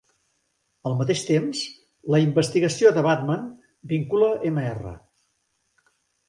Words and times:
Al 0.89 0.95
mateix 1.01 1.19
temps, 1.27 1.61
la 2.15 2.21
investigació 2.23 2.93
de 2.95 3.03
Batman 3.09 3.45
vincula 3.93 4.31
Mr. 4.53 4.91